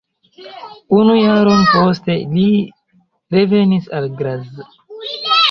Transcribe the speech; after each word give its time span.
Unu 0.99 1.17
jaron 1.23 1.61
poste 1.73 2.15
li 2.33 2.47
revenis 3.37 3.93
al 4.01 4.11
Graz. 4.23 4.51